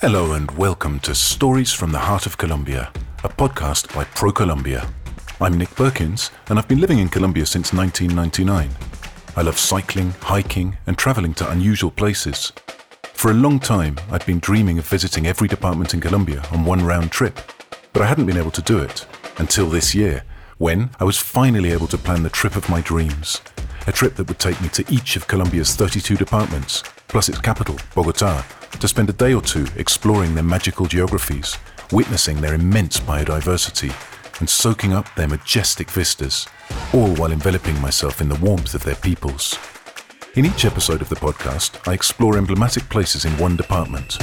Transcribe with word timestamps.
Hello 0.00 0.34
and 0.34 0.48
welcome 0.52 1.00
to 1.00 1.12
Stories 1.12 1.72
from 1.72 1.90
the 1.90 1.98
Heart 1.98 2.26
of 2.26 2.38
Colombia, 2.38 2.92
a 3.24 3.28
podcast 3.28 3.92
by 3.92 4.04
Pro 4.04 4.30
Colombia. 4.30 4.88
I'm 5.40 5.58
Nick 5.58 5.70
Perkins, 5.74 6.30
and 6.46 6.56
I've 6.56 6.68
been 6.68 6.80
living 6.80 7.00
in 7.00 7.08
Colombia 7.08 7.44
since 7.44 7.72
1999. 7.72 8.70
I 9.36 9.42
love 9.42 9.58
cycling, 9.58 10.12
hiking, 10.20 10.78
and 10.86 10.96
traveling 10.96 11.34
to 11.34 11.50
unusual 11.50 11.90
places. 11.90 12.52
For 13.12 13.32
a 13.32 13.34
long 13.34 13.58
time, 13.58 13.96
I'd 14.12 14.24
been 14.24 14.38
dreaming 14.38 14.78
of 14.78 14.86
visiting 14.86 15.26
every 15.26 15.48
department 15.48 15.92
in 15.92 16.00
Colombia 16.00 16.44
on 16.52 16.64
one 16.64 16.84
round 16.84 17.10
trip, 17.10 17.40
but 17.92 18.00
I 18.00 18.06
hadn't 18.06 18.26
been 18.26 18.38
able 18.38 18.52
to 18.52 18.62
do 18.62 18.78
it 18.78 19.04
until 19.38 19.68
this 19.68 19.96
year, 19.96 20.22
when 20.58 20.90
I 21.00 21.04
was 21.04 21.18
finally 21.18 21.72
able 21.72 21.88
to 21.88 21.98
plan 21.98 22.22
the 22.22 22.30
trip 22.30 22.54
of 22.54 22.70
my 22.70 22.80
dreams. 22.82 23.40
A 23.88 23.92
trip 23.92 24.14
that 24.14 24.28
would 24.28 24.38
take 24.38 24.60
me 24.60 24.68
to 24.68 24.84
each 24.88 25.16
of 25.16 25.26
Colombia's 25.26 25.74
32 25.74 26.14
departments, 26.14 26.84
plus 27.08 27.28
its 27.28 27.40
capital, 27.40 27.76
Bogota, 27.94 28.44
to 28.78 28.88
spend 28.88 29.10
a 29.10 29.14
day 29.14 29.34
or 29.34 29.42
two 29.42 29.66
exploring 29.76 30.34
their 30.34 30.44
magical 30.44 30.86
geographies, 30.86 31.56
witnessing 31.90 32.40
their 32.40 32.54
immense 32.54 33.00
biodiversity, 33.00 33.92
and 34.40 34.48
soaking 34.48 34.92
up 34.92 35.12
their 35.16 35.28
majestic 35.28 35.90
vistas, 35.90 36.46
all 36.92 37.14
while 37.16 37.32
enveloping 37.32 37.80
myself 37.80 38.20
in 38.20 38.28
the 38.28 38.36
warmth 38.36 38.74
of 38.74 38.84
their 38.84 38.94
peoples. 38.96 39.58
In 40.36 40.44
each 40.44 40.64
episode 40.64 41.02
of 41.02 41.08
the 41.08 41.16
podcast, 41.16 41.88
I 41.88 41.94
explore 41.94 42.36
emblematic 42.36 42.88
places 42.88 43.24
in 43.24 43.32
one 43.38 43.56
department. 43.56 44.22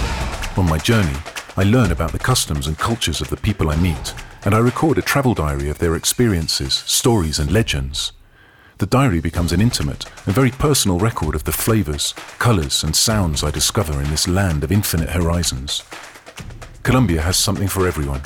On 0.58 0.70
my 0.70 0.78
journey, 0.78 1.18
I 1.58 1.64
learn 1.64 1.92
about 1.92 2.12
the 2.12 2.20
customs 2.20 2.68
and 2.68 2.78
cultures 2.78 3.20
of 3.20 3.30
the 3.30 3.38
people 3.38 3.70
I 3.70 3.76
meet, 3.78 4.14
and 4.46 4.54
I 4.54 4.60
record 4.60 4.98
a 4.98 5.02
travel 5.02 5.34
diary 5.34 5.70
of 5.70 5.80
their 5.80 5.96
experiences, 5.96 6.74
stories, 6.74 7.40
and 7.40 7.52
legends. 7.52 8.14
The 8.78 8.86
diary 8.86 9.22
becomes 9.22 9.54
an 9.54 9.62
intimate 9.62 10.04
and 10.26 10.36
very 10.36 10.52
personal 10.52 11.00
record 11.00 11.34
of 11.34 11.46
the 11.46 11.54
flavors, 11.54 12.14
colors, 12.40 12.84
and 12.84 12.94
sounds 12.94 13.42
I 13.42 13.50
discover 13.50 14.02
in 14.02 14.10
this 14.10 14.28
land 14.28 14.66
of 14.66 14.72
infinite 14.72 15.12
horizons. 15.12 15.82
Colombia 16.84 17.22
has 17.22 17.38
something 17.38 17.70
for 17.70 17.88
everyone. 17.88 18.22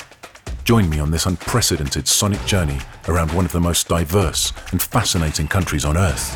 Join 0.64 0.90
me 0.90 1.00
on 1.00 1.12
this 1.12 1.28
unprecedented 1.28 2.08
sonic 2.08 2.44
journey 2.46 2.80
around 3.08 3.32
one 3.32 3.46
of 3.46 3.52
the 3.52 3.60
most 3.60 3.88
diverse 3.88 4.52
and 4.72 4.82
fascinating 4.82 5.48
countries 5.48 5.86
on 5.86 5.98
Earth. 5.98 6.36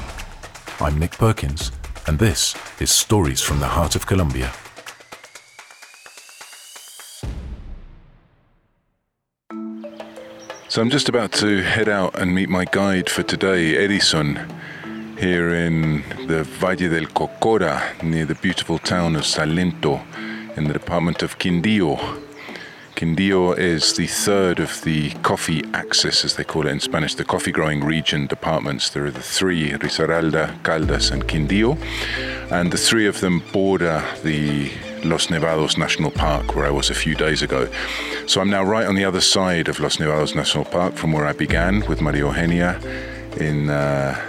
I'm 0.80 1.00
Nick 1.00 1.14
Perkins, 1.14 1.72
and 2.06 2.20
this 2.20 2.56
is 2.80 2.92
Stories 2.92 3.42
from 3.42 3.60
the 3.60 3.68
Heart 3.68 3.96
of 3.96 4.06
Colombia. 4.06 4.54
So 10.74 10.82
I'm 10.82 10.90
just 10.90 11.08
about 11.08 11.32
to 11.34 11.62
head 11.62 11.88
out 11.88 12.20
and 12.20 12.34
meet 12.34 12.50
my 12.50 12.66
guide 12.66 13.08
for 13.08 13.22
today, 13.22 13.78
Edison, 13.78 14.40
here 15.20 15.54
in 15.54 16.02
the 16.26 16.44
Valle 16.44 16.90
del 16.90 17.06
Cocora, 17.06 18.02
near 18.02 18.26
the 18.26 18.34
beautiful 18.34 18.80
town 18.80 19.16
of 19.16 19.22
Salento, 19.22 20.02
in 20.58 20.64
the 20.64 20.74
department 20.74 21.22
of 21.22 21.38
Quindío. 21.38 22.00
Quindío 22.96 23.56
is 23.56 23.94
the 23.94 24.08
third 24.08 24.60
of 24.60 24.82
the 24.82 25.12
coffee 25.22 25.62
axis, 25.76 26.26
as 26.26 26.38
they 26.38 26.44
call 26.44 26.66
it 26.66 26.72
in 26.72 26.80
Spanish, 26.80 27.14
the 27.14 27.24
coffee 27.24 27.52
growing 27.52 27.84
region 27.84 28.26
departments. 28.26 28.90
There 28.90 29.06
are 29.06 29.12
the 29.12 29.22
three, 29.22 29.74
Risaralda, 29.74 30.60
Caldas, 30.64 31.12
and 31.12 31.28
Quindío, 31.28 31.78
and 32.52 32.72
the 32.72 32.80
three 32.80 33.06
of 33.06 33.20
them 33.20 33.44
border 33.52 34.04
the 34.24 34.72
Los 35.04 35.28
Nevados 35.28 35.78
National 35.78 36.12
Park, 36.12 36.56
where 36.56 36.66
I 36.66 36.70
was 36.70 36.90
a 36.90 36.94
few 36.94 37.16
days 37.16 37.42
ago. 37.42 37.68
So 38.26 38.42
I'm 38.42 38.50
now 38.50 38.64
right 38.64 38.86
on 38.86 38.96
the 38.96 39.06
other 39.06 39.22
side 39.22 39.68
of 39.68 39.80
Los 39.80 39.98
Nevados 39.98 40.36
National 40.36 40.66
Park 40.66 40.96
from 40.96 41.12
where 41.12 41.26
I 41.26 41.34
began 41.34 41.86
with 41.88 42.02
Maria 42.02 42.26
Eugenia 42.26 42.80
in 43.38 43.70
uh, 43.70 44.20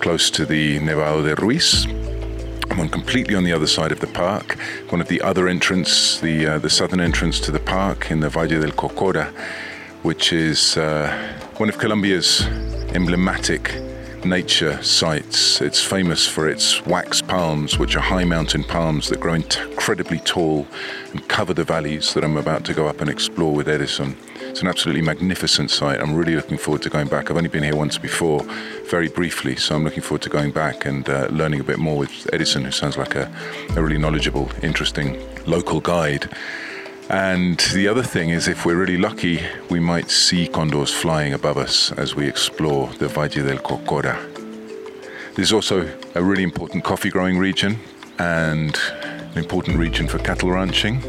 close 0.00 0.30
to 0.30 0.44
the 0.44 0.78
Nevado 0.80 1.24
de 1.24 1.34
Ruiz. 1.40 1.86
I'm 2.70 2.88
completely 2.88 3.34
on 3.34 3.44
the 3.44 3.52
other 3.52 3.66
side 3.66 3.92
of 3.92 4.00
the 4.00 4.08
park, 4.08 4.58
one 4.88 5.00
of 5.00 5.08
the 5.08 5.20
other 5.22 5.48
entrance, 5.48 6.20
the 6.20 6.46
uh, 6.46 6.58
the 6.58 6.70
southern 6.70 7.00
entrance 7.00 7.38
to 7.40 7.52
the 7.52 7.60
park 7.60 8.10
in 8.10 8.20
the 8.20 8.28
Valle 8.28 8.48
del 8.48 8.72
Cocora, 8.72 9.32
which 10.02 10.32
is 10.32 10.76
uh, 10.76 11.08
one 11.56 11.68
of 11.68 11.78
Colombia's 11.78 12.42
emblematic 12.94 13.74
nature 14.24 14.82
sites. 14.82 15.60
It's 15.60 15.82
famous 15.82 16.26
for 16.26 16.48
its 16.48 16.84
wax 16.86 17.20
palms, 17.20 17.78
which 17.78 17.96
are 17.96 18.00
high 18.00 18.24
mountain 18.24 18.64
palms 18.64 19.08
that 19.08 19.20
grow 19.20 19.34
incredibly 19.34 20.18
tall 20.18 20.66
and 21.12 21.26
cover 21.28 21.54
the 21.54 21.64
valleys 21.64 22.14
that 22.14 22.24
I'm 22.24 22.36
about 22.36 22.64
to 22.66 22.74
go 22.74 22.86
up 22.86 23.00
and 23.00 23.10
explore 23.10 23.54
with 23.54 23.68
Edison. 23.68 24.16
It's 24.40 24.62
an 24.62 24.68
absolutely 24.68 25.02
magnificent 25.02 25.70
site. 25.70 26.00
I'm 26.00 26.14
really 26.14 26.36
looking 26.36 26.58
forward 26.58 26.82
to 26.82 26.90
going 26.90 27.08
back. 27.08 27.30
I've 27.30 27.36
only 27.36 27.48
been 27.48 27.62
here 27.62 27.76
once 27.76 27.98
before, 27.98 28.42
very 28.90 29.08
briefly, 29.08 29.56
so 29.56 29.74
I'm 29.74 29.84
looking 29.84 30.02
forward 30.02 30.22
to 30.22 30.30
going 30.30 30.52
back 30.52 30.86
and 30.86 31.08
uh, 31.08 31.26
learning 31.30 31.60
a 31.60 31.64
bit 31.64 31.78
more 31.78 31.98
with 31.98 32.28
Edison, 32.32 32.64
who 32.64 32.70
sounds 32.70 32.96
like 32.96 33.14
a, 33.14 33.30
a 33.76 33.82
really 33.82 33.98
knowledgeable, 33.98 34.50
interesting 34.62 35.18
local 35.46 35.80
guide. 35.80 36.28
And 37.10 37.58
the 37.74 37.86
other 37.86 38.02
thing 38.02 38.30
is, 38.30 38.48
if 38.48 38.64
we're 38.64 38.76
really 38.76 38.96
lucky, 38.96 39.40
we 39.68 39.78
might 39.78 40.10
see 40.10 40.48
condors 40.48 40.90
flying 40.90 41.34
above 41.34 41.58
us 41.58 41.92
as 41.92 42.14
we 42.14 42.26
explore 42.26 42.88
the 42.98 43.08
Valle 43.08 43.28
del 43.28 43.58
Cocora. 43.58 44.16
This 45.34 45.48
is 45.48 45.52
also 45.52 45.86
a 46.14 46.22
really 46.22 46.42
important 46.42 46.82
coffee 46.82 47.10
growing 47.10 47.38
region 47.38 47.78
and 48.18 48.78
an 49.00 49.36
important 49.36 49.76
region 49.76 50.08
for 50.08 50.18
cattle 50.18 50.50
ranching. 50.50 51.02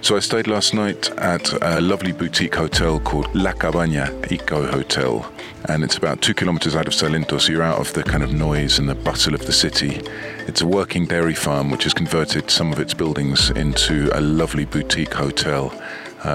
So 0.00 0.16
I 0.16 0.20
stayed 0.20 0.46
last 0.46 0.74
night 0.74 1.10
at 1.18 1.50
a 1.62 1.80
lovely 1.80 2.12
boutique 2.12 2.54
hotel 2.54 3.00
called 3.00 3.34
La 3.34 3.52
Cabaña 3.52 4.30
Eco 4.30 4.66
Hotel, 4.66 5.30
and 5.68 5.82
it's 5.82 5.96
about 5.96 6.20
two 6.20 6.34
kilometers 6.34 6.76
out 6.76 6.86
of 6.86 6.92
Salento, 6.92 7.40
so 7.40 7.52
you're 7.52 7.62
out 7.62 7.78
of 7.78 7.92
the 7.94 8.02
kind 8.02 8.22
of 8.22 8.32
noise 8.32 8.78
and 8.78 8.88
the 8.88 8.94
bustle 8.94 9.34
of 9.34 9.46
the 9.46 9.52
city. 9.52 10.02
It's 10.46 10.60
a 10.60 10.66
working 10.66 11.06
dairy 11.06 11.34
farm 11.34 11.70
which 11.70 11.84
has 11.84 11.94
converted 11.94 12.50
some 12.50 12.70
of 12.70 12.80
its 12.80 12.92
buildings 12.92 13.48
into 13.50 14.10
a 14.12 14.20
lovely 14.20 14.66
boutique 14.66 15.14
hotel. 15.14 15.72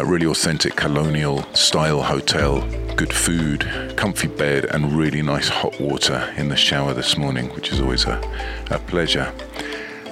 Really 0.03 0.25
authentic 0.25 0.75
colonial 0.75 1.43
style 1.53 2.01
hotel. 2.01 2.61
Good 2.95 3.13
food, 3.13 3.93
comfy 3.95 4.27
bed, 4.27 4.65
and 4.65 4.93
really 4.93 5.21
nice 5.21 5.47
hot 5.47 5.79
water 5.79 6.33
in 6.37 6.49
the 6.49 6.57
shower 6.57 6.93
this 6.93 7.17
morning, 7.17 7.49
which 7.49 7.71
is 7.71 7.79
always 7.79 8.05
a, 8.05 8.19
a 8.71 8.79
pleasure. 8.79 9.31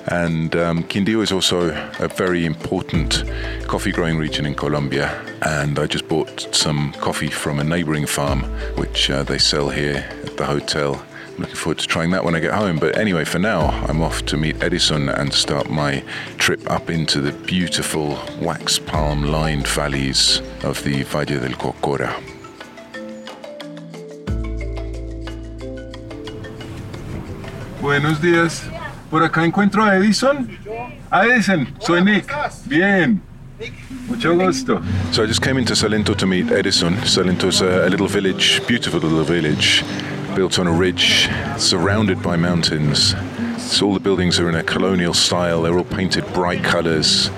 And 0.10 0.56
um, 0.56 0.84
Quindío 0.84 1.22
is 1.22 1.32
also 1.32 1.70
a 2.00 2.08
very 2.08 2.46
important 2.46 3.24
coffee 3.68 3.92
growing 3.92 4.18
region 4.18 4.46
in 4.46 4.56
Colombia. 4.56 5.22
And 5.42 5.78
I 5.78 5.86
just 5.86 6.08
bought 6.08 6.48
some 6.56 6.94
coffee 6.94 7.28
from 7.28 7.60
a 7.60 7.64
neighboring 7.64 8.06
farm, 8.06 8.44
which 8.78 9.10
uh, 9.10 9.24
they 9.24 9.38
sell 9.38 9.70
here 9.70 10.10
at 10.24 10.38
the 10.38 10.46
hotel. 10.46 11.04
I'm 11.38 11.42
looking 11.42 11.56
forward 11.56 11.80
to 11.80 11.88
trying 11.88 12.12
that 12.12 12.24
when 12.24 12.36
I 12.36 12.40
get 12.40 12.54
home. 12.54 12.80
But 12.80 12.98
anyway, 12.98 13.26
for 13.26 13.38
now, 13.38 13.70
I'm 13.88 14.02
off 14.02 14.26
to 14.28 14.38
meet 14.38 14.64
Edison 14.64 15.10
and 15.10 15.34
start 15.34 15.70
my 15.70 16.04
trip 16.38 16.68
up 16.72 16.90
into 16.90 17.20
the 17.20 17.34
beautiful 17.46 18.18
wax 18.42 18.80
palm 18.80 19.26
lined 19.26 19.68
valleys 19.68 20.42
of 20.64 20.82
the 20.84 21.04
Valle 21.04 21.26
del 21.26 21.52
Cocora. 21.52 22.16
Buenos 27.82 28.20
días. 28.20 28.77
Por 29.10 29.24
acá 29.24 29.46
encuentro 29.46 29.84
a 29.84 29.96
Edison. 29.96 30.48
A 31.10 31.26
Edison, 31.26 31.68
soy 31.80 32.02
Nick. 32.02 32.28
Bien. 32.66 33.22
Mucho 34.08 34.36
gusto. 34.36 34.82
So 35.12 35.24
I 35.24 35.26
just 35.26 35.42
came 35.42 35.58
into 35.58 35.74
Salento 35.74 36.16
to 36.16 36.26
meet 36.26 36.52
Edison. 36.52 36.96
Salento's 37.06 37.62
a, 37.62 37.88
a 37.88 37.90
little 37.90 38.08
village, 38.08 38.62
beautiful 38.68 39.00
little 39.00 39.24
village, 39.24 39.84
built 40.36 40.60
on 40.60 40.68
a 40.68 40.72
ridge, 40.72 41.30
surrounded 41.58 42.22
by 42.22 42.36
mountains. 42.36 43.16
So 43.58 43.88
all 43.88 43.94
the 43.94 44.00
buildings 44.00 44.40
are 44.40 44.50
in 44.50 44.56
a 44.56 44.64
colonial 44.64 45.14
style. 45.14 45.62
They're 45.62 45.78
all 45.78 45.84
painted 45.86 46.26
bright 46.34 46.64
colors. 46.64 47.32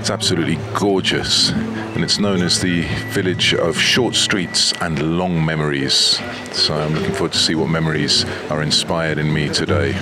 It's 0.00 0.10
absolutely 0.10 0.58
gorgeous, 0.74 1.50
and 1.50 2.04
it's 2.04 2.20
known 2.20 2.40
as 2.40 2.60
the 2.60 2.82
village 3.10 3.54
of 3.54 3.76
short 3.76 4.14
streets 4.14 4.72
and 4.80 5.18
long 5.18 5.44
memories. 5.44 6.20
So 6.52 6.74
I'm 6.74 6.94
looking 6.94 7.12
forward 7.12 7.32
to 7.32 7.38
see 7.38 7.56
what 7.56 7.68
memories 7.68 8.24
are 8.50 8.62
inspired 8.62 9.18
in 9.18 9.32
me 9.32 9.48
today. 9.48 9.96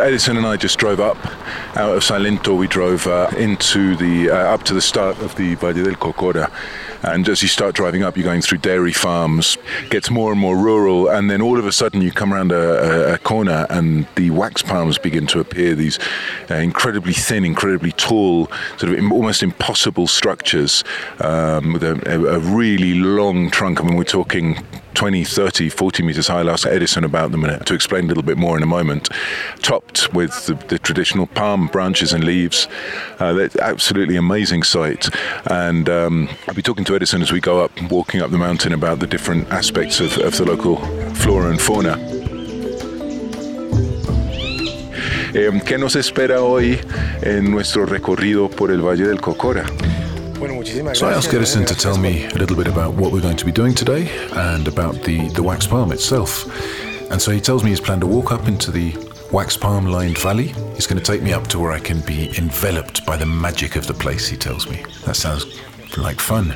Edison 0.00 0.36
and 0.36 0.46
I 0.46 0.56
just 0.56 0.78
drove 0.78 1.00
up 1.00 1.18
out 1.76 1.96
of 1.96 2.02
Salento. 2.02 2.56
We 2.56 2.66
drove 2.66 3.06
uh, 3.06 3.28
into 3.36 3.96
the 3.96 4.30
uh, 4.30 4.54
up 4.54 4.62
to 4.64 4.74
the 4.74 4.80
start 4.80 5.18
of 5.18 5.34
the 5.36 5.54
Valle 5.56 5.74
del 5.74 5.94
Cocora, 5.94 6.50
and 7.02 7.28
as 7.28 7.42
you 7.42 7.48
start 7.48 7.74
driving 7.74 8.02
up, 8.02 8.16
you're 8.16 8.24
going 8.24 8.42
through 8.42 8.58
dairy 8.58 8.92
farms. 8.92 9.56
Gets 9.90 10.10
more 10.10 10.32
and 10.32 10.40
more 10.40 10.56
rural, 10.56 11.08
and 11.08 11.30
then 11.30 11.40
all 11.40 11.58
of 11.58 11.66
a 11.66 11.72
sudden 11.72 12.00
you 12.00 12.10
come 12.10 12.34
around 12.34 12.52
a, 12.52 13.14
a 13.14 13.18
corner, 13.18 13.66
and 13.70 14.06
the 14.16 14.30
wax 14.30 14.62
palms 14.62 14.98
begin 14.98 15.26
to 15.28 15.40
appear. 15.40 15.74
These 15.74 15.98
uh, 16.50 16.56
incredibly 16.56 17.12
thin, 17.12 17.44
incredibly 17.44 17.92
tall, 17.92 18.50
sort 18.78 18.92
of 18.92 19.12
almost 19.12 19.42
impossible 19.42 20.06
structures 20.06 20.84
um, 21.20 21.74
with 21.74 21.82
a, 21.82 22.34
a 22.34 22.38
really 22.38 22.94
long 22.94 23.50
trunk. 23.50 23.80
I 23.80 23.84
mean, 23.84 23.96
we're 23.96 24.04
talking 24.04 24.64
20, 24.98 25.22
30, 25.22 25.68
40 25.68 26.02
meters 26.02 26.26
high. 26.26 26.40
I'll 26.40 26.50
ask 26.50 26.66
Edison 26.66 27.04
about 27.04 27.30
them 27.30 27.42
to 27.42 27.72
explain 27.72 28.06
a 28.06 28.08
little 28.08 28.24
bit 28.24 28.36
more 28.36 28.56
in 28.56 28.64
a 28.64 28.66
moment. 28.66 29.08
Topped 29.62 30.12
with 30.12 30.46
the, 30.46 30.54
the 30.54 30.78
traditional 30.78 31.28
palm 31.28 31.68
branches 31.68 32.12
and 32.12 32.24
leaves. 32.24 32.66
Uh, 33.20 33.48
absolutely 33.60 34.16
amazing 34.16 34.64
sight. 34.64 35.08
And 35.48 35.88
um, 35.88 36.28
I'll 36.48 36.54
be 36.54 36.62
talking 36.62 36.84
to 36.88 36.96
Edison 36.96 37.20
as 37.20 37.30
we 37.30 37.38
go 37.38 37.62
up, 37.62 37.70
walking 37.90 38.22
up 38.22 38.30
the 38.30 38.38
mountain 38.38 38.72
about 38.72 38.98
the 38.98 39.06
different 39.06 39.46
aspects 39.50 40.00
of, 40.00 40.16
of 40.18 40.34
the 40.38 40.44
local 40.44 40.76
flora 41.12 41.50
and 41.50 41.60
fauna. 41.60 41.98
Eh, 45.34 45.60
¿Qué 45.66 45.78
nos 45.78 45.96
espera 45.96 46.40
hoy 46.40 46.80
en 47.22 47.50
nuestro 47.50 47.84
recorrido 47.84 48.48
por 48.48 48.70
el 48.70 48.80
Valle 48.80 49.06
del 49.06 49.20
Cocora? 49.20 49.66
So 50.94 51.06
I 51.06 51.12
asked 51.12 51.34
Edison 51.34 51.66
to 51.66 51.74
tell 51.74 51.98
me 51.98 52.24
a 52.24 52.34
little 52.38 52.56
bit 52.56 52.68
about 52.68 52.94
what 52.94 53.12
we're 53.12 53.20
going 53.20 53.36
to 53.36 53.44
be 53.44 53.52
doing 53.52 53.74
today 53.74 54.08
and 54.32 54.66
about 54.66 55.02
the, 55.02 55.28
the 55.34 55.42
wax 55.42 55.66
palm 55.66 55.92
itself. 55.92 56.46
And 57.10 57.20
so 57.20 57.30
he 57.30 57.40
tells 57.40 57.64
me 57.64 57.70
he's 57.70 57.82
planned 57.82 58.00
to 58.00 58.06
walk 58.06 58.32
up 58.32 58.48
into 58.48 58.70
the 58.70 58.96
wax 59.30 59.58
palm 59.58 59.84
lined 59.84 60.16
valley. 60.16 60.54
He's 60.74 60.86
going 60.86 61.02
to 61.02 61.04
take 61.04 61.20
me 61.22 61.34
up 61.34 61.48
to 61.48 61.58
where 61.58 61.72
I 61.72 61.80
can 61.80 62.00
be 62.00 62.34
enveloped 62.38 63.04
by 63.04 63.18
the 63.18 63.26
magic 63.26 63.76
of 63.76 63.86
the 63.86 63.94
place, 63.94 64.26
he 64.26 64.38
tells 64.38 64.66
me. 64.70 64.82
That 65.04 65.16
sounds 65.16 65.44
like 65.96 66.20
fun. 66.20 66.54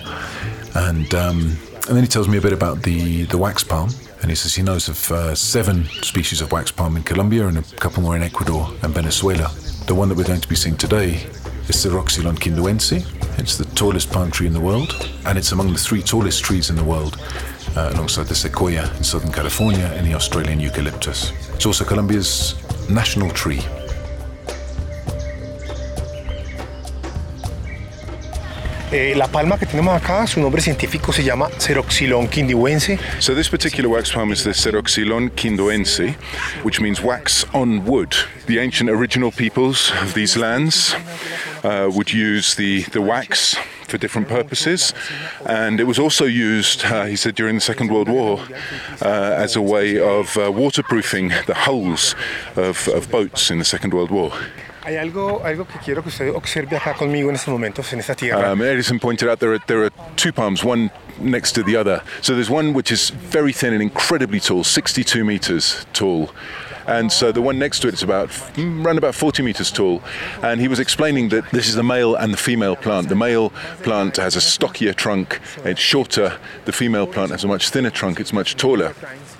And, 0.74 1.14
um, 1.14 1.56
and 1.88 1.96
then 1.96 2.02
he 2.02 2.08
tells 2.08 2.28
me 2.28 2.38
a 2.38 2.40
bit 2.40 2.52
about 2.52 2.82
the, 2.82 3.24
the 3.24 3.38
wax 3.38 3.64
palm. 3.64 3.90
And 4.20 4.30
he 4.30 4.36
says 4.36 4.54
he 4.54 4.62
knows 4.62 4.88
of 4.88 5.10
uh, 5.10 5.34
seven 5.34 5.84
species 6.02 6.40
of 6.40 6.52
wax 6.52 6.70
palm 6.70 6.96
in 6.96 7.02
Colombia 7.02 7.48
and 7.48 7.58
a 7.58 7.62
couple 7.76 8.02
more 8.02 8.14
in 8.14 8.22
Ecuador 8.22 8.70
and 8.82 8.94
Venezuela. 8.94 9.50
The 9.86 9.94
one 9.94 10.08
that 10.08 10.16
we're 10.16 10.24
going 10.24 10.40
to 10.40 10.48
be 10.48 10.54
seeing 10.54 10.76
today 10.76 11.14
is 11.68 11.84
Ceroxylon 11.84 12.38
quindiuense. 12.38 13.04
It's 13.38 13.56
the 13.56 13.64
tallest 13.74 14.12
palm 14.12 14.30
tree 14.30 14.46
in 14.46 14.52
the 14.52 14.60
world, 14.60 15.10
and 15.26 15.36
it's 15.36 15.50
among 15.50 15.72
the 15.72 15.78
three 15.78 16.02
tallest 16.02 16.44
trees 16.44 16.70
in 16.70 16.76
the 16.76 16.84
world, 16.84 17.18
uh, 17.74 17.90
alongside 17.94 18.26
the 18.26 18.34
sequoia 18.34 18.94
in 18.96 19.02
Southern 19.02 19.32
California 19.32 19.86
and 19.96 20.06
the 20.06 20.14
Australian 20.14 20.60
eucalyptus. 20.60 21.32
It's 21.54 21.66
also 21.66 21.84
Colombia's 21.84 22.54
national 22.88 23.30
tree. 23.30 23.60
Eh, 28.92 29.14
la 29.16 29.26
palma 29.26 29.58
que 29.58 29.64
tenemos 29.64 29.96
acá, 29.96 30.26
su 30.26 30.38
nombre 30.38 30.60
científico 30.60 31.14
se 31.14 31.24
llama 31.24 31.48
Ceroxylon 31.58 32.28
quindiuense. 32.28 32.98
So 33.20 33.34
this 33.34 33.48
particular 33.48 33.88
wax 33.88 34.12
palm 34.12 34.30
is 34.32 34.44
the 34.44 34.50
Ceroxylon 34.50 35.30
quindiuense, 35.30 36.14
which 36.62 36.78
means 36.78 37.00
wax 37.00 37.46
on 37.54 37.86
wood. 37.86 38.14
The 38.46 38.58
ancient 38.58 38.90
original 38.90 39.32
peoples 39.32 39.90
of 40.02 40.12
these 40.12 40.36
lands 40.36 40.94
uh, 41.64 41.90
would 41.90 42.12
use 42.12 42.54
the, 42.54 42.82
the 42.92 43.00
wax 43.00 43.56
for 43.88 43.96
different 43.96 44.28
purposes. 44.28 44.92
And 45.46 45.80
it 45.80 45.84
was 45.84 45.98
also 45.98 46.26
used, 46.26 46.84
uh, 46.84 47.06
he 47.06 47.16
said, 47.16 47.34
during 47.34 47.54
the 47.54 47.62
Second 47.62 47.90
World 47.90 48.10
War 48.10 48.40
uh, 49.00 49.36
as 49.38 49.56
a 49.56 49.62
way 49.62 49.98
of 49.98 50.36
uh, 50.36 50.52
waterproofing 50.52 51.32
the 51.46 51.54
hulls 51.54 52.14
of, 52.56 52.88
of 52.88 53.10
boats 53.10 53.50
in 53.50 53.58
the 53.58 53.64
Second 53.64 53.94
World 53.94 54.10
War. 54.10 54.32
Hay 54.84 54.96
algo, 54.96 55.42
algo 55.44 55.64
que 55.66 55.78
quiero 55.78 56.02
que 56.02 56.08
usted 56.08 56.30
observe 56.34 56.76
acá 56.76 56.94
conmigo 56.94 57.28
en 57.28 57.36
estos 57.36 57.52
momentos 57.52 57.92
en 57.92 58.00
esta 58.00 58.14
tierra. 58.14 58.52
Um, 58.52 58.62
Edison 58.62 58.98
pointed 58.98 59.28
out 59.28 59.38
there 59.38 59.52
are, 59.52 59.60
there 59.66 59.84
are 59.84 59.92
two 60.16 60.32
palms, 60.32 60.64
one 60.64 60.90
next 61.20 61.52
to 61.52 61.62
the 61.62 61.76
other. 61.76 62.02
So 62.20 62.34
there's 62.34 62.50
one 62.50 62.72
which 62.74 62.90
is 62.90 63.10
very 63.10 63.52
thin 63.52 63.72
and 63.72 63.82
incredibly 63.82 64.40
tall, 64.40 64.64
62 64.64 65.24
meters 65.24 65.86
tall. 65.92 66.30
And 66.86 67.10
so 67.12 67.32
the 67.32 67.42
one 67.42 67.58
next 67.58 67.80
to 67.80 67.88
it 67.88 67.94
is 67.94 68.02
about 68.02 68.30
around 68.58 68.98
about 68.98 69.14
40 69.14 69.42
meters 69.42 69.70
tall. 69.70 70.02
And 70.42 70.60
he 70.60 70.68
was 70.68 70.78
explaining 70.78 71.28
that 71.30 71.50
this 71.50 71.68
is 71.68 71.74
the 71.74 71.82
male 71.82 72.14
and 72.14 72.32
the 72.32 72.36
female 72.36 72.76
plant. 72.76 73.08
The 73.08 73.14
male 73.14 73.50
plant 73.82 74.16
has 74.16 74.36
a 74.36 74.40
stockier 74.40 74.92
trunk, 74.92 75.40
it's 75.64 75.80
shorter. 75.80 76.38
The 76.64 76.72
female 76.72 77.06
plant 77.06 77.30
has 77.30 77.44
a 77.44 77.48
much 77.48 77.70
thinner 77.70 77.90
trunk, 77.90 78.20
it's 78.20 78.32
much 78.32 78.56
taller. 78.56 78.94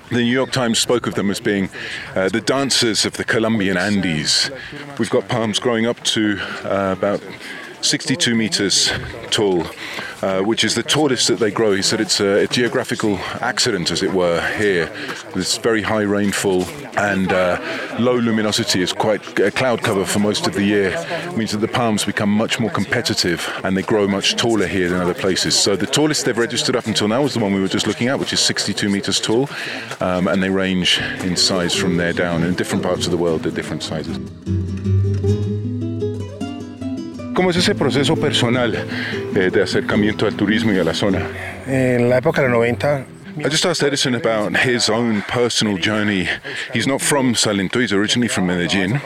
The 0.09 0.15
New 0.15 0.31
York 0.31 0.51
Times 0.51 0.79
spoke 0.79 1.07
of 1.07 1.15
them 1.15 1.31
as 1.31 1.39
being 1.39 1.69
uh, 2.15 2.29
the 2.29 2.41
dancers 2.41 3.05
of 3.05 3.13
the 3.13 3.23
Colombian 3.23 3.77
Andes. 3.77 4.51
We've 4.99 5.09
got 5.09 5.27
palms 5.27 5.59
growing 5.59 5.85
up 5.85 6.03
to 6.03 6.37
uh, 6.63 6.95
about 6.97 7.21
62 7.81 8.35
meters 8.35 8.91
tall, 9.31 9.65
uh, 10.23 10.41
which 10.41 10.63
is 10.63 10.73
the 10.73 10.83
tallest 10.83 11.27
that 11.27 11.37
they 11.37 11.51
grow. 11.51 11.73
He 11.73 11.81
said 11.81 11.99
it's 11.99 12.21
a, 12.21 12.43
a, 12.43 12.47
geographical 12.47 13.17
accident, 13.41 13.91
as 13.91 14.01
it 14.01 14.13
were, 14.13 14.39
here. 14.57 14.85
This 15.35 15.57
very 15.57 15.81
high 15.81 16.03
rainfall 16.03 16.63
and 16.97 17.33
uh, 17.33 17.59
low 17.99 18.15
luminosity 18.15 18.81
is 18.81 18.93
quite 18.93 19.37
a 19.37 19.51
cloud 19.51 19.81
cover 19.81 20.05
for 20.05 20.19
most 20.19 20.47
of 20.47 20.53
the 20.53 20.63
year. 20.63 20.93
It 20.95 21.35
means 21.35 21.51
that 21.51 21.57
the 21.57 21.67
palms 21.67 22.05
become 22.05 22.29
much 22.29 22.57
more 22.57 22.71
competitive 22.71 23.45
and 23.65 23.75
they 23.75 23.81
grow 23.81 24.07
much 24.07 24.37
taller 24.37 24.65
here 24.65 24.87
than 24.87 25.01
other 25.01 25.13
places. 25.13 25.59
So 25.59 25.75
the 25.75 25.87
tallest 25.87 26.23
they've 26.23 26.37
registered 26.37 26.77
up 26.77 26.87
until 26.87 27.09
now 27.09 27.21
was 27.21 27.33
the 27.33 27.41
one 27.41 27.53
we 27.53 27.59
were 27.59 27.67
just 27.67 27.87
looking 27.87 28.07
at, 28.07 28.17
which 28.17 28.31
is 28.31 28.39
62 28.39 28.87
meters 28.87 29.19
tall, 29.19 29.49
um, 29.99 30.29
and 30.29 30.41
they 30.41 30.49
range 30.49 31.01
in 31.19 31.35
size 31.35 31.75
from 31.75 31.97
there 31.97 32.13
down. 32.13 32.43
In 32.43 32.55
different 32.55 32.81
parts 32.81 33.03
of 33.03 33.11
the 33.11 33.17
world, 33.17 33.43
they're 33.43 33.51
different 33.51 33.83
sizes. 33.83 34.17
¿Cómo 37.33 37.49
es 37.49 37.57
ese 37.57 37.73
proceso 37.73 38.15
personal 38.15 38.75
eh, 39.35 39.49
de 39.51 39.63
acercamiento 39.63 40.25
al 40.25 40.35
turismo 40.35 40.71
y 40.71 40.79
a 40.79 40.83
la 40.83 40.93
zona? 40.93 41.21
En 41.65 42.09
la 42.09 42.17
época 42.17 42.41
de 42.41 42.49
los 42.49 42.57
90 42.57 43.05
I 43.35 43.49
just 43.49 43.65
asked 43.65 43.81
Edison 43.81 44.13
about 44.13 44.55
his 44.57 44.89
own 44.89 45.23
personal 45.23 45.79
journey. 45.79 46.27
He's 46.71 46.85
not 46.85 47.01
from 47.01 47.33
Salento, 47.33 47.81
he's 47.81 47.91
originally 47.91 48.27
from 48.27 48.45
Medellin, 48.45 49.01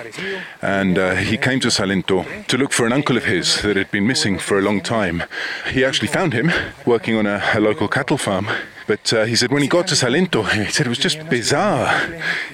and 0.62 0.98
uh, 0.98 1.16
he 1.16 1.38
came 1.38 1.62
to 1.62 1.70
Salento 1.70 2.26
to 2.48 2.58
look 2.58 2.74
for 2.74 2.86
an 2.86 2.92
uncle 2.92 3.16
of 3.16 3.24
his 3.24 3.62
that 3.62 3.78
had 3.78 3.90
been 3.90 4.06
missing 4.06 4.38
for 4.38 4.60
a 4.60 4.62
long 4.62 4.82
time. 4.82 5.24
He 5.72 5.86
actually 5.86 6.10
found 6.10 6.34
him 6.34 6.52
working 6.86 7.16
on 7.16 7.26
a, 7.26 7.42
a 7.54 7.62
local 7.62 7.88
cattle 7.88 8.18
farm. 8.18 8.50
But 8.88 9.14
uh, 9.14 9.26
he 9.26 9.36
said 9.36 9.52
when 9.52 9.62
he 9.62 9.68
got 9.68 9.88
to 9.90 9.96
Salento, 9.96 10.50
he 10.66 10.72
said 10.72 10.86
it 10.86 10.90
was 10.90 10.98
just 10.98 11.30
bizarre. 11.30 11.88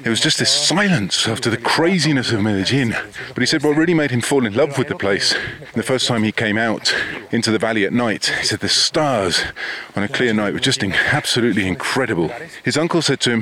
It 0.03 0.09
was 0.09 0.19
just 0.19 0.39
this 0.39 0.51
silence 0.51 1.27
after 1.27 1.49
the 1.49 1.57
craziness 1.57 2.31
of 2.31 2.41
Medellin. 2.41 2.95
But 3.29 3.41
he 3.41 3.45
said 3.45 3.63
what 3.63 3.77
really 3.77 3.93
made 3.93 4.11
him 4.11 4.21
fall 4.21 4.45
in 4.45 4.53
love 4.53 4.77
with 4.77 4.87
the 4.87 4.95
place, 4.95 5.35
the 5.73 5.83
first 5.83 6.07
time 6.07 6.23
he 6.23 6.31
came 6.31 6.57
out 6.57 6.93
into 7.31 7.51
the 7.51 7.59
valley 7.59 7.85
at 7.85 7.93
night, 7.93 8.25
he 8.39 8.45
said 8.45 8.59
the 8.59 8.69
stars 8.69 9.43
on 9.95 10.03
a 10.03 10.07
clear 10.07 10.33
night 10.33 10.53
were 10.53 10.59
just 10.59 10.83
absolutely 10.83 11.67
incredible. 11.67 12.29
His 12.63 12.77
uncle 12.77 13.01
said 13.01 13.19
to 13.21 13.31
him, 13.31 13.41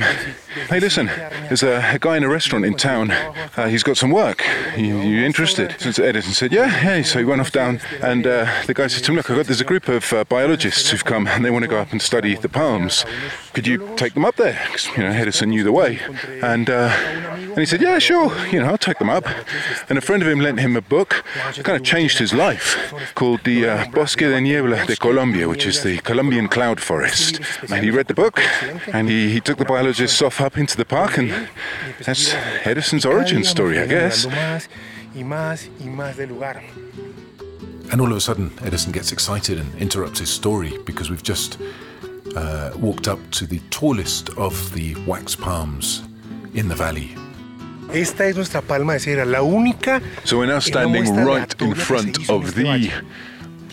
Hey, 0.69 0.79
listen, 0.79 1.07
there's 1.07 1.63
a, 1.63 1.93
a 1.93 1.99
guy 1.99 2.17
in 2.17 2.23
a 2.23 2.29
restaurant 2.29 2.65
in 2.65 2.75
town. 2.75 3.11
Uh, 3.11 3.67
he's 3.67 3.83
got 3.83 3.97
some 3.97 4.11
work. 4.11 4.43
You, 4.77 4.99
you 4.99 5.23
interested? 5.23 5.75
So 5.79 6.03
Edison 6.03 6.33
said, 6.33 6.51
Yeah, 6.51 6.67
hey. 6.67 7.03
So 7.03 7.19
he 7.19 7.25
went 7.25 7.41
off 7.41 7.51
down, 7.51 7.79
and 8.01 8.27
uh, 8.27 8.51
the 8.67 8.73
guy 8.73 8.87
said 8.87 9.03
to 9.05 9.11
him, 9.11 9.17
Look, 9.17 9.29
I've 9.29 9.37
got, 9.37 9.45
there's 9.45 9.61
a 9.61 9.65
group 9.65 9.87
of 9.87 10.11
uh, 10.11 10.23
biologists 10.25 10.89
who've 10.89 11.05
come, 11.05 11.27
and 11.27 11.43
they 11.45 11.49
want 11.49 11.63
to 11.63 11.69
go 11.69 11.79
up 11.79 11.91
and 11.91 12.01
study 12.01 12.35
the 12.35 12.49
palm 12.49 12.80
Could 13.53 13.67
you 13.67 13.93
take 13.95 14.13
them 14.13 14.25
up 14.25 14.35
there? 14.37 14.59
Because, 14.65 14.87
you 14.87 15.03
know, 15.03 15.09
Edison 15.09 15.49
knew 15.49 15.63
the 15.63 15.71
way. 15.71 15.99
And, 16.41 16.69
uh, 16.69 16.89
and 17.51 17.57
he 17.57 17.65
said, 17.65 17.81
yeah, 17.81 17.99
sure, 17.99 18.31
you 18.47 18.59
know, 18.59 18.67
I'll 18.67 18.77
take 18.77 18.97
them 18.99 19.09
up. 19.09 19.25
And 19.89 19.97
a 19.97 20.01
friend 20.01 20.21
of 20.21 20.27
him 20.29 20.39
lent 20.39 20.59
him 20.59 20.75
a 20.75 20.81
book 20.81 21.23
that 21.35 21.63
kind 21.63 21.77
of 21.77 21.83
changed 21.83 22.17
his 22.17 22.33
life 22.33 22.93
called 23.15 23.43
the 23.43 23.67
uh, 23.67 23.85
Bosque 23.91 24.19
de 24.19 24.39
Niebla 24.39 24.85
de 24.85 24.95
Colombia, 24.95 25.47
which 25.49 25.65
is 25.65 25.83
the 25.83 25.97
Colombian 25.99 26.47
cloud 26.47 26.79
forest. 26.79 27.41
And 27.69 27.83
he 27.83 27.91
read 27.91 28.07
the 28.07 28.13
book 28.13 28.39
and 28.93 29.09
he, 29.09 29.29
he 29.31 29.39
took 29.41 29.57
the 29.57 29.65
biologists 29.65 30.21
off 30.21 30.39
up 30.39 30.57
into 30.57 30.77
the 30.77 30.85
park 30.85 31.17
and 31.17 31.49
that's 32.05 32.33
Edison's 32.65 33.05
origin 33.05 33.43
story, 33.43 33.79
I 33.79 33.87
guess. 33.87 34.25
And 37.91 37.99
all 37.99 38.09
of 38.09 38.15
a 38.15 38.21
sudden, 38.21 38.51
Edison 38.61 38.93
gets 38.93 39.11
excited 39.11 39.59
and 39.59 39.75
interrupts 39.75 40.19
his 40.19 40.29
story 40.29 40.77
because 40.85 41.09
we've 41.09 41.23
just 41.23 41.57
uh, 42.35 42.71
walked 42.77 43.07
up 43.07 43.19
to 43.31 43.45
the 43.45 43.59
tallest 43.69 44.29
of 44.37 44.73
the 44.73 44.95
wax 45.05 45.35
palms 45.35 46.03
in 46.53 46.67
the 46.67 46.75
valley. 46.75 47.15
Esta 47.93 48.27
es 48.27 48.35
nuestra 48.35 48.61
palma 48.61 48.93
de 48.93 48.99
cera, 48.99 49.25
la 49.25 49.41
única. 49.41 50.01
So 50.23 50.37
we're 50.37 50.45
now 50.45 50.59
standing 50.59 51.13
right 51.25 51.61
in 51.61 51.75
front 51.75 52.29
of 52.29 52.55
the 52.55 52.89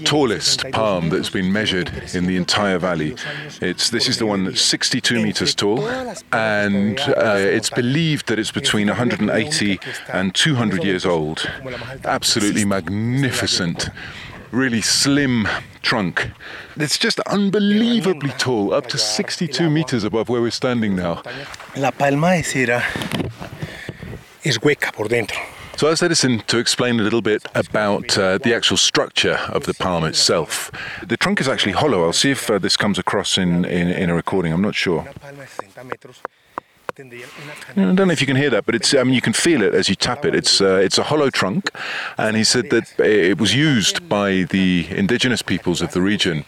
tallest 0.04 0.64
palm 0.72 1.08
that's 1.08 1.30
been 1.30 1.52
measured 1.52 1.90
in 2.14 2.26
the 2.26 2.36
entire 2.36 2.78
valley. 2.78 3.14
It's 3.60 3.90
this 3.90 4.08
is 4.08 4.18
the 4.18 4.26
one 4.26 4.44
that's 4.44 4.60
62 4.60 5.22
meters 5.22 5.54
tall, 5.54 5.86
and 6.32 6.98
uh, 7.00 7.36
it's 7.36 7.70
believed 7.70 8.28
that 8.28 8.38
it's 8.38 8.52
between 8.52 8.88
180 8.88 9.80
and 10.12 10.34
200 10.34 10.84
years 10.84 11.06
old. 11.06 11.48
Absolutely 12.04 12.64
magnificent 12.64 13.90
really 14.50 14.80
slim 14.80 15.46
trunk. 15.82 16.30
It's 16.76 16.98
just 16.98 17.20
unbelievably 17.20 18.30
tall, 18.38 18.72
up 18.72 18.86
to 18.88 18.98
62 18.98 19.70
meters 19.70 20.04
above 20.04 20.28
where 20.28 20.40
we're 20.40 20.50
standing 20.50 20.96
now. 20.96 21.22
La 21.76 21.90
palma 21.90 22.36
de 22.36 22.42
cera 22.42 22.82
es 24.44 24.58
hueca 24.58 24.92
por 24.92 25.08
dentro. 25.08 25.38
So 25.76 25.86
I 25.86 25.92
asked 25.92 26.02
Edison 26.02 26.40
to 26.48 26.58
explain 26.58 26.98
a 26.98 27.04
little 27.04 27.22
bit 27.22 27.46
about 27.54 28.18
uh, 28.18 28.38
the 28.38 28.52
actual 28.52 28.76
structure 28.76 29.38
of 29.48 29.64
the 29.64 29.74
palm 29.74 30.04
itself. 30.04 30.72
The 31.06 31.16
trunk 31.16 31.40
is 31.40 31.46
actually 31.46 31.72
hollow. 31.72 32.02
I'll 32.04 32.12
see 32.12 32.32
if 32.32 32.50
uh, 32.50 32.58
this 32.58 32.76
comes 32.76 32.98
across 32.98 33.38
in, 33.38 33.64
in, 33.64 33.86
in 33.88 34.10
a 34.10 34.14
recording. 34.14 34.52
I'm 34.52 34.60
not 34.60 34.74
sure. 34.74 35.06
I 37.00 37.74
don't 37.74 37.94
know 37.94 38.10
if 38.10 38.20
you 38.20 38.26
can 38.26 38.34
hear 38.34 38.50
that, 38.50 38.66
but 38.66 38.74
it's. 38.74 38.92
I 38.92 39.04
mean, 39.04 39.14
you 39.14 39.20
can 39.20 39.32
feel 39.32 39.62
it 39.62 39.72
as 39.72 39.88
you 39.88 39.94
tap 39.94 40.24
it. 40.24 40.34
It's 40.34 40.60
uh, 40.60 40.80
it's 40.82 40.98
a 40.98 41.04
hollow 41.04 41.30
trunk, 41.30 41.70
and 42.16 42.36
he 42.36 42.42
said 42.42 42.70
that 42.70 42.98
it 42.98 43.38
was 43.38 43.54
used 43.54 44.08
by 44.08 44.42
the 44.50 44.86
indigenous 44.90 45.40
peoples 45.40 45.80
of 45.80 45.92
the 45.92 46.00
region 46.00 46.44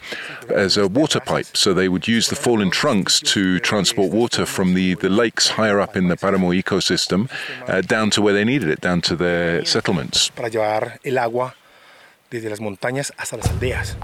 as 0.49 0.75
a 0.75 0.89
water 0.89 1.21
pipe. 1.21 1.55
So 1.55 1.73
they 1.73 1.87
would 1.87 2.05
use 2.05 2.27
the 2.27 2.35
fallen 2.35 2.69
trunks 2.69 3.21
to 3.33 3.59
transport 3.59 4.11
water 4.11 4.45
from 4.45 4.73
the, 4.73 4.95
the 4.95 5.09
lakes 5.09 5.47
higher 5.51 5.79
up 5.79 5.95
in 5.95 6.09
the 6.09 6.17
Paramo 6.17 6.51
ecosystem 6.51 7.29
uh, 7.69 7.79
down 7.79 8.09
to 8.09 8.21
where 8.21 8.33
they 8.33 8.43
needed 8.43 8.69
it, 8.69 8.81
down 8.81 8.99
to 9.01 9.15
their 9.15 9.63
settlements. 9.63 10.31
Para 10.31 10.49
llevar 10.49 10.99
el 11.05 11.17
agua 11.17 11.55
desde 12.29 12.49
las 12.49 12.59
montañas 12.59 13.13
hasta 13.17 13.37
las 13.37 13.47
aldeas. 13.49 13.95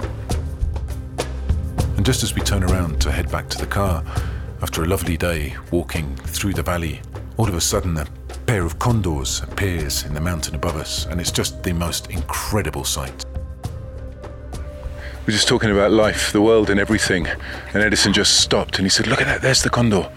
And 1.98 2.06
just 2.06 2.24
as 2.24 2.34
we 2.34 2.42
turn 2.42 2.64
around 2.64 3.02
to 3.02 3.12
head 3.12 3.30
back 3.30 3.50
to 3.50 3.58
the 3.58 3.66
car, 3.66 4.04
after 4.62 4.84
a 4.84 4.88
lovely 4.88 5.18
day 5.18 5.56
walking 5.72 6.16
through 6.16 6.54
the 6.54 6.64
valley, 6.64 7.02
all 7.38 7.48
of 7.48 7.54
a 7.54 7.62
sudden 7.62 7.96
a 7.98 8.06
pair 8.48 8.66
of 8.66 8.80
condors 8.80 9.42
appears 9.44 10.04
in 10.04 10.14
the 10.14 10.22
mountain 10.22 10.56
above 10.56 10.76
us, 10.76 11.06
and 11.06 11.22
it's 11.22 11.32
just 11.32 11.62
the 11.64 11.74
most 11.74 12.10
incredible 12.10 12.84
sight. 12.84 13.26
We're 15.26 15.34
just 15.34 15.48
talking 15.48 15.70
about 15.70 15.92
life, 15.92 16.32
the 16.32 16.42
world, 16.42 16.70
and 16.70 16.80
everything, 16.80 17.28
and 17.28 17.84
Edison 17.84 18.14
just 18.14 18.40
stopped 18.40 18.80
and 18.80 18.86
he 18.86 18.90
said, 18.90 19.08
Look 19.08 19.22
at 19.22 19.28
that, 19.28 19.42
there's 19.42 19.62
the 19.62 19.70
condor. 19.70 20.10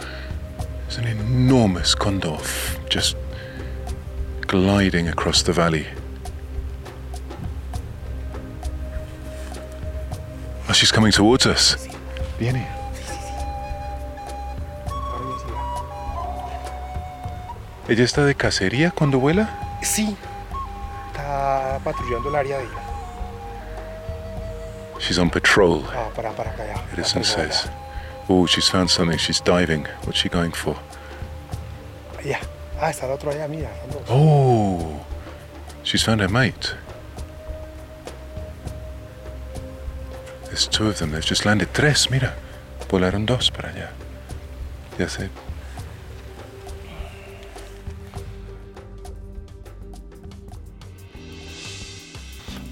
It's 0.87 0.97
an 0.97 1.07
enormous 1.07 1.95
condor 1.95 2.39
just 2.89 3.17
gliding 4.43 5.09
across 5.09 5.43
the 5.43 5.53
valley. 5.53 5.87
Oh, 10.69 10.73
she's 10.73 10.93
coming 10.93 11.13
towards 11.13 11.47
us. 11.47 11.89
¿Ella 17.91 18.05
está 18.05 18.25
de 18.25 18.35
cacería 18.35 18.91
cuando 18.93 19.19
vuela? 19.19 19.51
Sí, 19.83 20.17
está 21.11 21.79
patrullando 21.83 22.29
el 22.29 22.37
área 22.37 22.59
de 22.59 22.65
ella. 22.65 22.79
She's 25.01 25.19
on 25.19 25.29
patrol, 25.31 25.85
Ah, 25.93 26.09
para, 26.15 26.31
para. 26.33 26.51
Edison 26.93 27.23
Para 27.23 27.45
allá. 27.45 27.53
says. 27.53 27.71
Oh, 28.29 28.47
she's 28.47 28.69
found 28.71 28.89
something. 28.89 29.19
She's 29.19 29.41
diving. 29.43 29.87
What's 30.05 30.19
she 30.21 30.29
going 30.29 30.53
for? 30.53 30.77
Allá. 32.19 32.39
Ah, 32.81 32.91
está 32.91 33.07
el 33.07 33.13
otro 33.13 33.31
allá, 33.31 33.49
mira. 33.49 33.71
dos. 33.93 34.03
Oh, 34.09 35.01
she's 35.83 36.05
found 36.05 36.21
her 36.21 36.29
mate. 36.31 36.75
There's 40.47 40.69
two 40.69 40.89
of 40.89 40.99
them. 40.99 41.11
They've 41.13 41.25
just 41.25 41.45
landed. 41.45 41.69
Tres, 41.73 42.09
mira. 42.11 42.35
Volaron 42.89 43.27
dos 43.27 43.51
para 43.51 43.71
allá. 43.71 43.91
Ya 44.99 45.09
sé. 45.09 45.29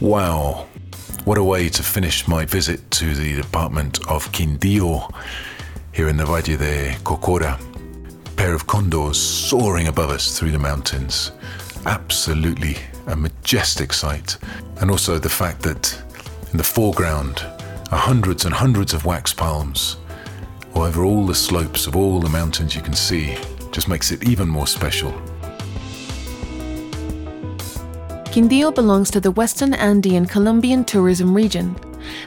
Wow, 0.00 0.69
what 1.25 1.38
a 1.38 1.43
way 1.43 1.69
to 1.71 1.83
finish 1.83 2.28
my 2.28 2.45
visit 2.45 2.88
to 2.93 3.17
the 3.17 3.35
department 3.35 3.99
of 4.09 4.31
Quindío 4.31 5.12
here 5.93 6.09
in 6.09 6.17
the 6.17 6.25
Valle 6.25 6.43
de 6.43 6.95
Cocora. 7.02 7.59
Pair 8.37 8.55
of 8.55 8.69
condors 8.69 9.19
soaring 9.19 9.88
above 9.88 10.11
us 10.11 10.38
through 10.38 10.52
the 10.52 10.59
mountains. 10.59 11.33
Absolutely 11.85 12.76
a 13.09 13.17
majestic 13.17 13.93
sight. 13.93 14.38
And 14.81 14.88
also 14.88 15.19
the 15.19 15.28
fact 15.28 15.62
that 15.62 16.00
in 16.52 16.59
the 16.59 16.62
foreground 16.62 17.40
are 17.90 17.99
hundreds 17.99 18.45
and 18.45 18.55
hundreds 18.55 18.95
of 18.95 19.05
wax 19.05 19.33
palms. 19.33 19.97
Over 20.76 21.02
all 21.02 21.26
the 21.26 21.35
slopes 21.35 21.88
of 21.88 21.97
all 21.97 22.21
the 22.21 22.28
mountains 22.28 22.76
you 22.76 22.83
can 22.83 22.95
see 22.95 23.37
just 23.73 23.88
makes 23.88 24.12
it 24.12 24.28
even 24.28 24.49
more 24.49 24.69
special. 24.69 25.12
Quindío 28.31 28.75
belongs 28.75 29.11
to 29.11 29.21
the 29.21 29.31
Western 29.31 29.73
Andean 29.73 30.27
Colombian 30.27 30.85
tourism 30.85 31.35
region. 31.35 31.75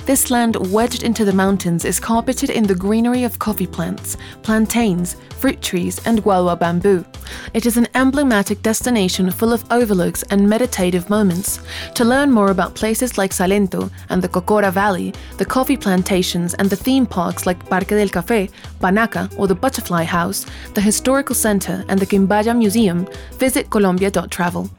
This 0.05 0.31
land 0.31 0.55
wedged 0.71 1.03
into 1.03 1.23
the 1.23 1.31
mountains 1.31 1.85
is 1.85 1.99
carpeted 1.99 2.49
in 2.49 2.63
the 2.63 2.75
greenery 2.75 3.23
of 3.23 3.37
coffee 3.37 3.67
plants, 3.67 4.17
plantains, 4.41 5.15
fruit 5.37 5.61
trees, 5.61 6.01
and 6.05 6.23
guadua 6.23 6.57
bamboo. 6.57 7.05
It 7.53 7.67
is 7.67 7.77
an 7.77 7.87
emblematic 7.93 8.63
destination 8.63 9.29
full 9.29 9.53
of 9.53 9.63
overlooks 9.71 10.23
and 10.31 10.49
meditative 10.49 11.09
moments. 11.09 11.59
To 11.93 12.03
learn 12.03 12.31
more 12.31 12.49
about 12.49 12.75
places 12.75 13.19
like 13.19 13.31
Salento 13.31 13.89
and 14.09 14.23
the 14.23 14.29
Cocora 14.29 14.71
Valley, 14.71 15.13
the 15.37 15.45
coffee 15.45 15.77
plantations, 15.77 16.55
and 16.55 16.69
the 16.69 16.75
theme 16.75 17.05
parks 17.05 17.45
like 17.45 17.69
Parque 17.69 17.89
del 17.89 18.09
Café, 18.09 18.49
Panaca, 18.79 19.31
or 19.37 19.47
the 19.47 19.55
Butterfly 19.55 20.03
House, 20.03 20.47
the 20.73 20.81
Historical 20.81 21.35
Center, 21.35 21.85
and 21.89 21.99
the 21.99 22.07
Quimbaya 22.07 22.57
Museum, 22.57 23.07
visit 23.33 23.69
Colombia.travel. 23.69 24.69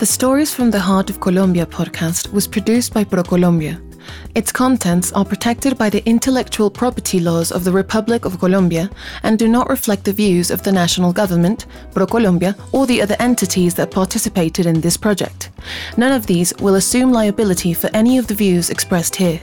The 0.00 0.06
Stories 0.06 0.50
from 0.50 0.70
the 0.70 0.80
Heart 0.80 1.10
of 1.10 1.20
Colombia 1.20 1.66
podcast 1.66 2.32
was 2.32 2.48
produced 2.48 2.94
by 2.94 3.04
ProColombia. 3.04 3.78
Its 4.34 4.50
contents 4.50 5.12
are 5.12 5.26
protected 5.26 5.76
by 5.76 5.90
the 5.90 6.02
intellectual 6.08 6.70
property 6.70 7.20
laws 7.20 7.52
of 7.52 7.64
the 7.64 7.70
Republic 7.72 8.24
of 8.24 8.38
Colombia 8.38 8.88
and 9.24 9.38
do 9.38 9.46
not 9.46 9.68
reflect 9.68 10.04
the 10.04 10.12
views 10.14 10.50
of 10.50 10.62
the 10.62 10.72
national 10.72 11.12
government, 11.12 11.66
ProColombia, 11.92 12.58
or 12.72 12.86
the 12.86 13.02
other 13.02 13.16
entities 13.20 13.74
that 13.74 13.90
participated 13.90 14.64
in 14.64 14.80
this 14.80 14.96
project. 14.96 15.50
None 15.98 16.12
of 16.12 16.26
these 16.26 16.54
will 16.60 16.76
assume 16.76 17.12
liability 17.12 17.74
for 17.74 17.90
any 17.92 18.16
of 18.16 18.26
the 18.26 18.34
views 18.34 18.70
expressed 18.70 19.14
here. 19.14 19.38